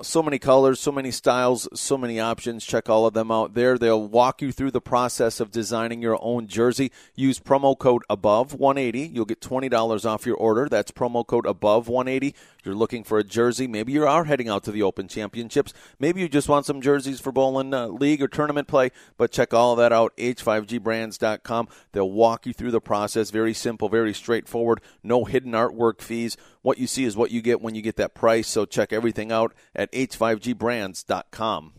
so 0.02 0.22
many 0.22 0.38
colors, 0.38 0.80
so 0.80 0.92
many 0.92 1.10
styles, 1.10 1.68
so 1.74 1.96
many 1.96 2.20
options. 2.20 2.64
Check 2.64 2.88
all 2.88 3.06
of 3.06 3.14
them 3.14 3.30
out 3.30 3.54
there. 3.54 3.78
They'll 3.78 4.06
walk 4.06 4.42
you 4.42 4.52
through 4.52 4.70
the 4.70 4.80
process 4.80 5.40
of 5.40 5.50
designing 5.50 6.02
your 6.02 6.18
own 6.20 6.46
jersey. 6.46 6.92
Use 7.14 7.38
promo 7.38 7.78
code 7.78 8.02
above 8.10 8.54
180. 8.54 9.12
You'll 9.14 9.24
get 9.24 9.40
$20 9.40 10.04
off 10.04 10.26
your 10.26 10.36
order. 10.36 10.68
That's 10.68 10.90
promo 10.90 11.26
code 11.26 11.46
above 11.46 11.88
180. 11.88 12.34
You're 12.64 12.74
looking 12.74 13.04
for 13.04 13.18
a 13.18 13.24
jersey. 13.24 13.66
Maybe 13.66 13.92
you 13.92 14.06
are 14.06 14.24
heading 14.24 14.48
out 14.48 14.64
to 14.64 14.72
the 14.72 14.82
Open 14.82 15.06
Championships. 15.08 15.72
Maybe 16.00 16.20
you 16.20 16.28
just 16.28 16.48
want 16.48 16.66
some 16.66 16.80
jerseys 16.80 17.20
for 17.20 17.30
bowling 17.30 17.72
uh, 17.72 17.86
league 17.86 18.22
or 18.22 18.28
tournament 18.28 18.66
play. 18.66 18.90
But 19.16 19.30
check 19.30 19.54
all 19.54 19.72
of 19.72 19.78
that 19.78 19.92
out. 19.92 20.16
H5gbrands.com. 20.16 21.68
They'll 21.92 22.10
walk 22.10 22.44
you 22.44 22.52
through 22.52 22.72
the 22.72 22.80
process. 22.80 23.30
Very 23.30 23.54
simple, 23.54 23.88
very 23.88 24.12
straightforward. 24.12 24.80
No 25.02 25.24
hidden 25.24 25.52
artwork 25.52 26.00
fees. 26.00 26.36
What 26.66 26.78
you 26.78 26.88
see 26.88 27.04
is 27.04 27.16
what 27.16 27.30
you 27.30 27.42
get 27.42 27.62
when 27.62 27.76
you 27.76 27.80
get 27.80 27.94
that 27.94 28.12
price. 28.12 28.48
So 28.48 28.64
check 28.64 28.92
everything 28.92 29.30
out 29.30 29.54
at 29.72 29.88
h5gbrands.com. 29.92 31.72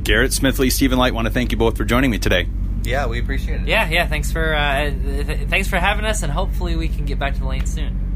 Garrett 0.00 0.30
Smithley, 0.30 0.70
Stephen 0.70 0.96
Leicht, 0.96 1.12
want 1.12 1.26
to 1.26 1.34
thank 1.34 1.50
you 1.50 1.58
both 1.58 1.76
for 1.76 1.84
joining 1.84 2.12
me 2.12 2.20
today. 2.20 2.48
Yeah, 2.84 3.08
we 3.08 3.18
appreciate 3.18 3.62
it. 3.62 3.66
Yeah, 3.66 3.88
yeah. 3.88 4.06
Thanks 4.06 4.30
for 4.30 4.54
uh, 4.54 4.90
th- 4.90 5.48
thanks 5.48 5.66
for 5.66 5.80
having 5.80 6.04
us, 6.04 6.22
and 6.22 6.30
hopefully 6.30 6.76
we 6.76 6.86
can 6.86 7.04
get 7.04 7.18
back 7.18 7.34
to 7.34 7.40
the 7.40 7.46
lane 7.48 7.66
soon. 7.66 8.09